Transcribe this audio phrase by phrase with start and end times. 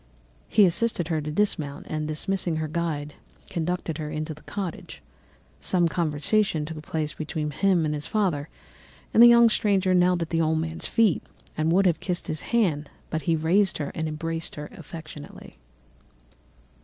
[0.49, 3.13] He assisted her to dismount, and dismissing her guide,
[3.51, 4.99] conducted her into the cottage.
[5.59, 8.49] Some conversation took place between him and his father,
[9.13, 11.21] and the young stranger knelt at the old man's feet
[11.55, 15.57] and would have kissed his hand, but he raised her and embraced her affectionately.